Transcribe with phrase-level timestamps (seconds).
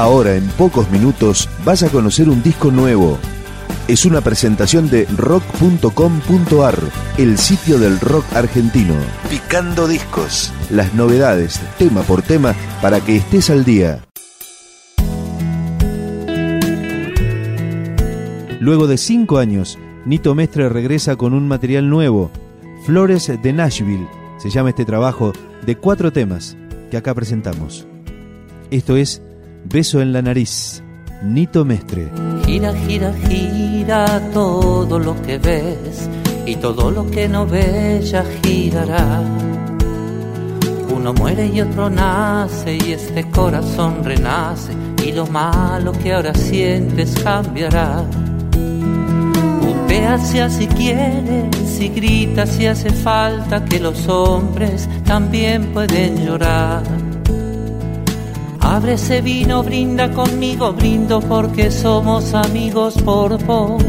[0.00, 3.18] Ahora, en pocos minutos, vas a conocer un disco nuevo.
[3.86, 6.78] Es una presentación de rock.com.ar,
[7.18, 8.94] el sitio del rock argentino.
[9.28, 10.54] Picando discos.
[10.70, 14.02] Las novedades, tema por tema, para que estés al día.
[18.58, 22.30] Luego de cinco años, Nito Mestre regresa con un material nuevo,
[22.86, 24.08] Flores de Nashville,
[24.38, 25.34] se llama este trabajo,
[25.66, 26.56] de cuatro temas
[26.90, 27.86] que acá presentamos.
[28.70, 29.20] Esto es
[29.64, 30.82] Beso en la nariz,
[31.22, 32.10] Nito Mestre.
[32.44, 36.08] Gira, gira, gira todo lo que ves
[36.46, 39.22] y todo lo que no ves ya girará.
[40.94, 44.72] Uno muere y otro nace y este corazón renace
[45.06, 48.04] y lo malo que ahora sientes cambiará
[50.48, 57.09] si quieres y grita si hace falta que los hombres también pueden llorar.
[58.60, 63.82] Abre ese vino, brinda conmigo, brindo porque somos amigos por vos,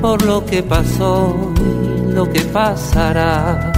[0.00, 3.72] por lo que pasó y lo que pasará.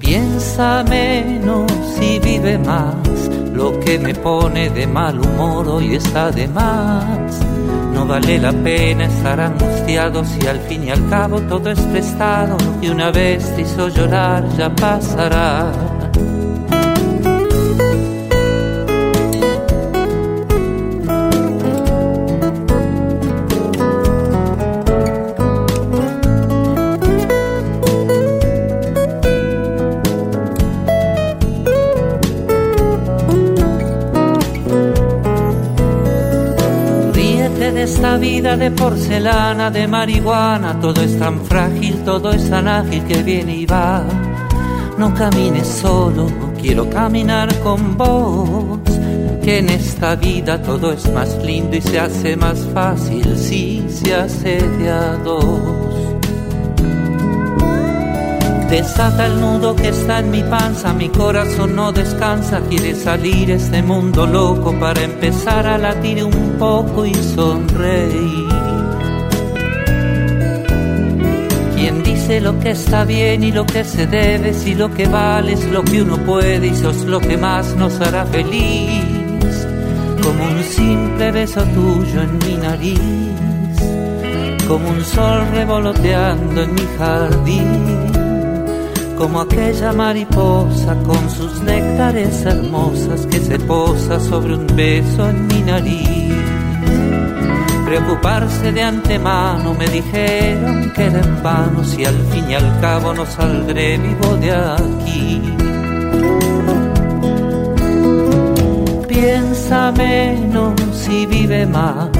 [0.00, 2.94] Piensa menos y vive más,
[3.52, 7.44] lo que me pone de mal humor hoy está de más
[7.94, 12.56] no vale la pena estar angustiado si al fin y al cabo todo es prestado
[12.82, 15.72] y una vez te hizo llorar ya pasará.
[37.94, 43.22] Esta vida de porcelana, de marihuana, todo es tan frágil, todo es tan ágil que
[43.22, 44.04] viene y va.
[44.98, 46.26] No camines solo,
[46.60, 48.80] quiero caminar con vos.
[49.44, 54.12] Que en esta vida todo es más lindo y se hace más fácil si se
[54.12, 55.93] hace de a dos.
[58.74, 63.84] Desata el nudo que está en mi panza, mi corazón no descansa, quiere salir este
[63.84, 68.48] mundo loco para empezar a latir un poco y sonreír.
[71.76, 75.52] Quien dice lo que está bien y lo que se debe, si lo que vale
[75.52, 79.68] es lo que uno puede y sos lo que más nos hará feliz,
[80.20, 82.98] como un simple beso tuyo en mi nariz,
[84.66, 88.13] como un sol revoloteando en mi jardín
[89.16, 95.60] como aquella mariposa con sus néctares hermosas que se posa sobre un beso en mi
[95.60, 96.34] nariz.
[97.86, 103.14] Preocuparse de antemano me dijeron que era en vano si al fin y al cabo
[103.14, 105.42] no saldré vivo de aquí.
[109.08, 112.10] Piensa menos y vive más,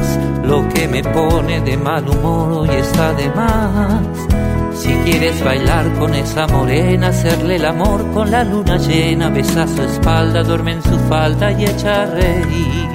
[0.44, 6.14] lo que me pone de mal humor hoy está de más si quieres bailar con
[6.14, 10.98] esa morena, hacerle el amor con la luna llena, besa su espalda, duerme en su
[11.08, 12.90] falda y echa a reír.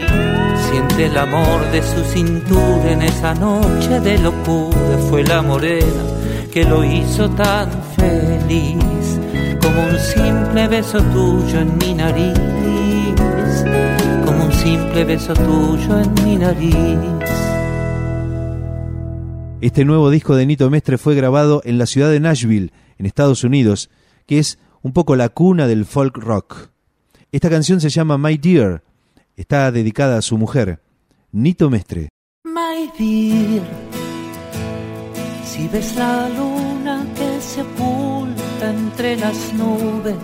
[0.70, 6.04] Siente el amor de su cintura en esa noche de locura, fue la morena
[6.52, 9.20] que lo hizo tan feliz,
[9.62, 12.34] como un simple beso tuyo en mi nariz,
[14.26, 17.19] como un simple beso tuyo en mi nariz.
[19.62, 23.44] Este nuevo disco de Nito Mestre fue grabado en la ciudad de Nashville, en Estados
[23.44, 23.90] Unidos,
[24.26, 26.70] que es un poco la cuna del folk rock.
[27.34, 28.84] Esta canción se llama My Dear,
[29.36, 30.80] está dedicada a su mujer,
[31.34, 32.08] Nito Mestre.
[32.46, 33.68] My Dear,
[35.44, 40.16] si ves la luna que se oculta entre las nubes,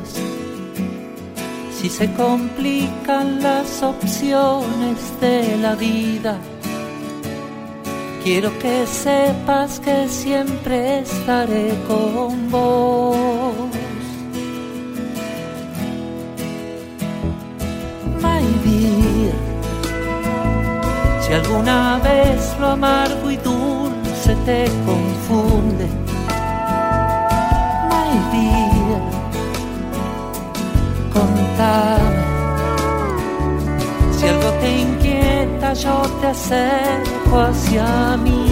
[1.73, 6.39] si se complican las opciones de la vida,
[8.25, 13.55] Quiero que sepas que siempre estaré con vos.
[18.23, 19.35] My dear,
[21.21, 25.87] si alguna vez lo amargo y dulce te confunde,
[27.91, 29.01] my dear,
[31.13, 32.25] contame.
[34.17, 38.45] Si algo te inquieta yo te acerco hacia mí.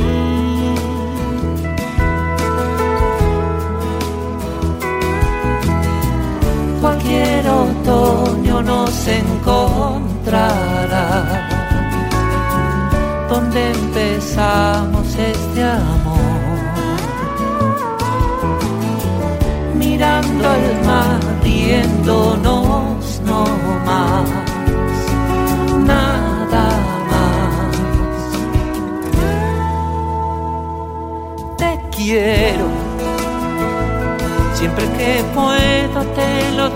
[6.82, 10.54] Cualquier otoño nos encontrará
[13.30, 16.23] donde empezamos este amor.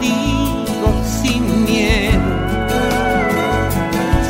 [0.01, 0.89] Digo
[1.21, 2.31] sin miedo.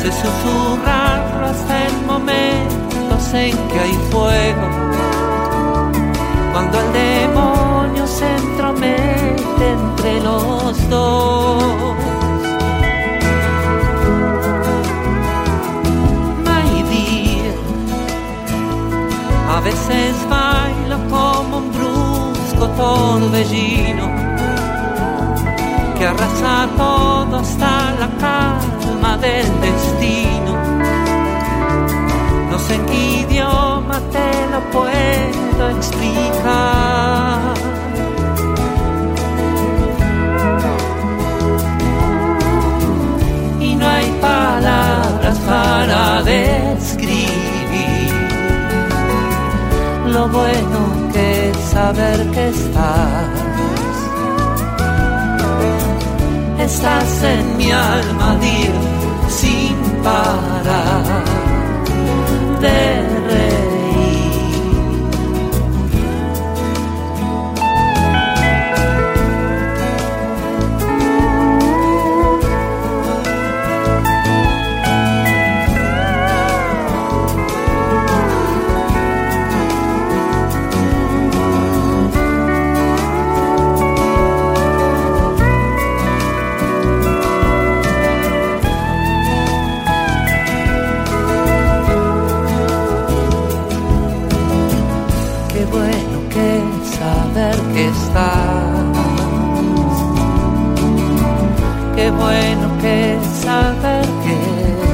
[0.00, 4.68] Sé susurrarlo hasta en momentos en que hay fuego.
[6.52, 11.94] Cuando el demonio se entromete entre los dos.
[16.44, 17.54] My dear,
[19.56, 24.37] a veces bailo como un brusco torbellino
[25.98, 30.52] que arrasa todo hasta la calma del destino.
[32.50, 37.54] No sé en qué idioma te lo puedo explicar.
[43.60, 47.28] Y no hay palabras para describir
[50.06, 50.78] lo bueno
[51.12, 52.97] que es saber que estás.
[56.90, 58.72] En mi alma, dir
[59.28, 60.77] sin parar
[102.18, 104.34] bueno que es saber que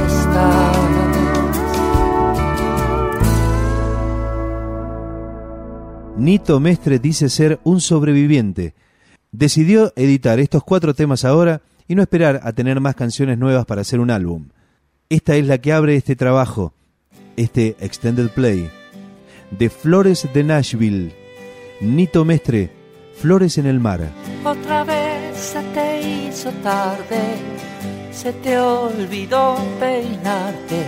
[0.07, 0.85] estás.
[6.17, 8.73] Nito Mestre dice ser un sobreviviente.
[9.31, 13.81] Decidió editar estos cuatro temas ahora y no esperar a tener más canciones nuevas para
[13.81, 14.47] hacer un álbum.
[15.09, 16.73] Esta es la que abre este trabajo,
[17.35, 18.69] este extended play.
[19.51, 21.13] De Flores de Nashville.
[21.81, 22.71] Nito Mestre,
[23.17, 24.09] Flores en el Mar.
[24.43, 27.21] Otra vez se te hizo tarde,
[28.11, 30.85] se te olvidó peinarte.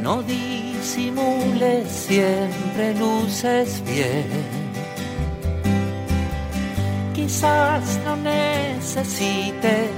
[0.00, 4.26] No disimules, siempre luces bien.
[7.14, 9.90] Quizás no necesites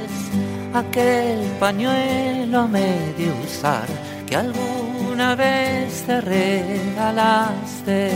[0.74, 3.86] aquel pañuelo a medio usar
[4.26, 8.10] que alguna vez te regalaste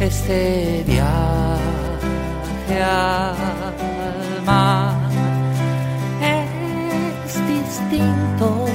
[0.00, 1.53] este viaje
[2.72, 4.94] al mar
[6.20, 8.66] es distinto.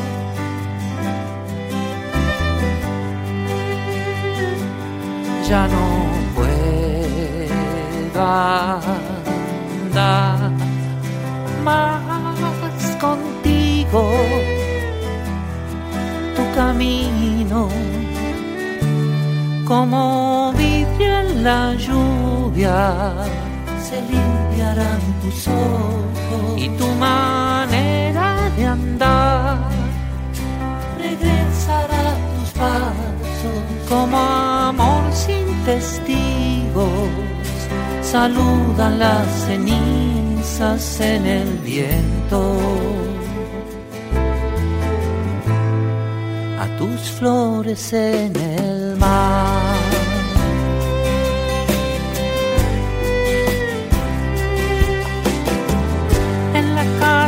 [5.48, 5.86] Ya no
[6.36, 8.22] puedo
[9.82, 10.52] andar
[11.64, 14.12] más contigo.
[16.36, 17.70] Tu camino
[19.66, 23.16] como vidrio en la lluvia
[23.90, 26.58] se limpiarán tus ojos.
[26.58, 29.58] Y tu manera de andar
[30.98, 33.60] regresará a tus pasos.
[33.90, 37.10] como amor sin testigos.
[38.04, 42.42] Saludan las cenizas en el viento.
[46.64, 49.79] A tus flores en el mar.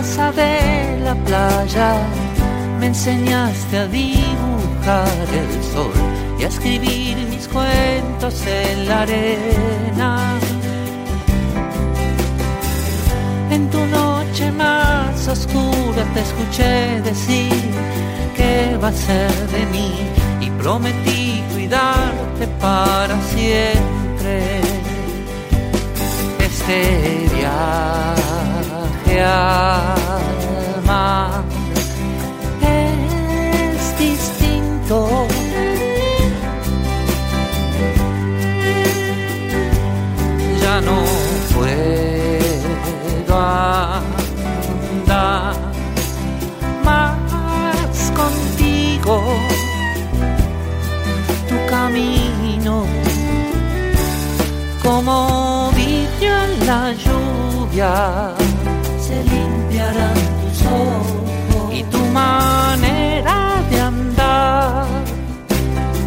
[0.01, 1.91] Casa de la playa
[2.79, 5.93] me enseñaste a dibujar el sol
[6.39, 10.09] y a escribir mis cuentos en la arena.
[13.51, 17.61] En tu noche más oscura te escuché decir
[18.35, 19.91] qué va a ser de mí
[20.45, 24.61] y prometí cuidarte para siempre.
[26.49, 26.79] Este
[27.35, 28.50] viaje
[29.19, 31.43] al mar
[32.61, 35.27] es distinto.
[40.61, 41.03] Ya no
[41.53, 43.35] puedo
[44.99, 45.55] andar
[46.83, 49.15] más contigo.
[51.49, 52.85] Tu camino
[54.83, 58.35] como vidrio en la lluvia
[59.21, 64.87] se limpiarán tus ojos y tu manera de andar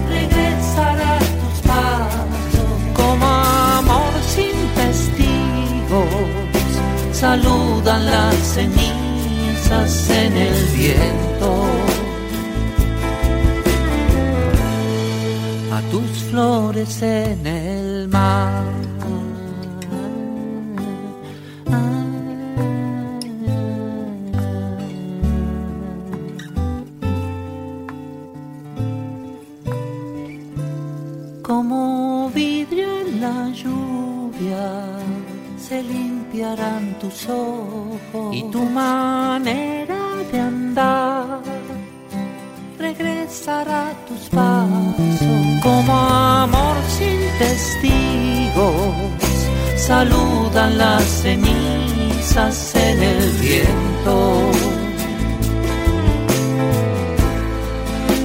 [0.09, 6.09] regresará a tus pasos como amor sin testigos
[7.13, 11.65] saludan las cenizas en el viento.
[15.73, 18.94] A tus flores en el mar.
[43.35, 45.21] Regresará a tus pasos.
[45.63, 48.95] Como amor sin testigos
[49.77, 54.51] saludan las cenizas en el viento.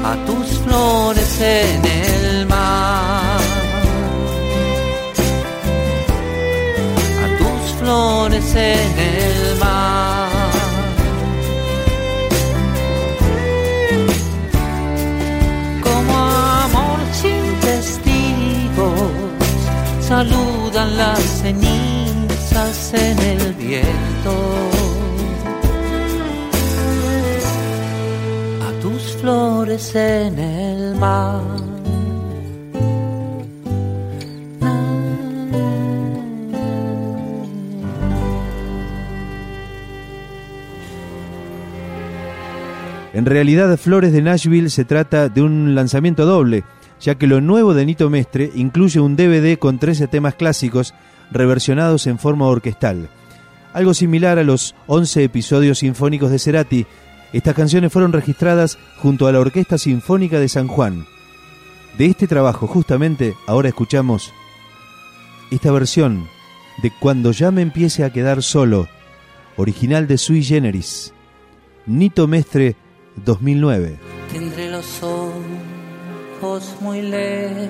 [0.04, 3.40] A tus flores en el mar.
[7.24, 9.39] A tus flores en el
[21.00, 24.36] las cenizas en el viento.
[28.68, 31.42] A tus flores en el mar.
[43.14, 46.64] En realidad, Flores de Nashville se trata de un lanzamiento doble,
[47.00, 50.94] ya que lo nuevo de Nito Mestre incluye un DVD con 13 temas clásicos
[51.32, 53.10] reversionados en forma orquestal.
[53.74, 56.86] Algo similar a los 11 episodios sinfónicos de Cerati,
[57.32, 61.06] estas canciones fueron registradas junto a la Orquesta Sinfónica de San Juan.
[61.98, 64.34] De este trabajo, justamente, ahora escuchamos
[65.52, 66.28] esta versión
[66.82, 68.88] de Cuando ya me empiece a quedar solo,
[69.58, 71.14] original de Sui Generis,
[71.86, 72.76] Nito Mestre
[73.18, 74.00] 2009.
[74.32, 75.34] Tendré los ojos
[76.82, 77.70] muy lejos.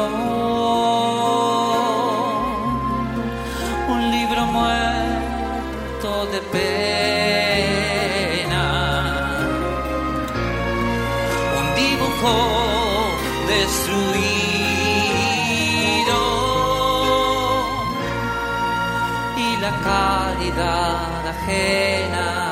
[3.94, 6.66] un libro muerto de pena,
[11.60, 12.36] un dibujo
[13.54, 14.20] destruido.
[19.38, 22.49] Y la caridad ajena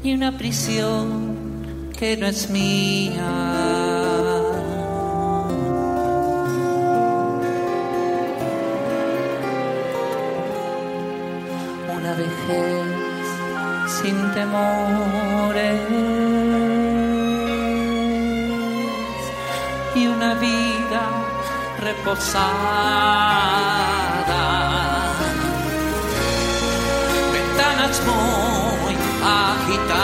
[0.04, 1.00] y una prisión
[1.98, 3.51] que no es mía.
[19.94, 21.02] Y una vida
[21.78, 22.42] reposada.
[27.32, 30.02] Ventanas muy agitadas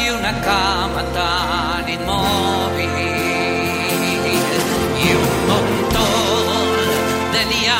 [0.00, 2.90] y una cama tan inmóvil
[5.02, 6.76] y un montón
[7.32, 7.73] de diarios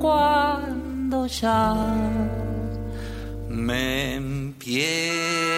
[0.00, 1.74] cuando ya
[3.48, 5.35] me empiece